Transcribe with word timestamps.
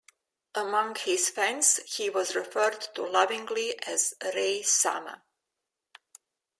Among 0.55 0.95
his 0.95 1.29
fans 1.29 1.79
he 1.85 2.09
was 2.09 2.35
referred 2.35 2.81
to 2.95 3.03
lovingly 3.03 3.77
as 3.85 4.15
Rai-sama. 4.33 5.21